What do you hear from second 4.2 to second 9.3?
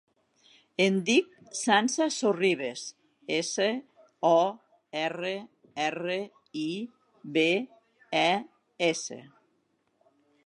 o, erra, erra, i, be, e, essa.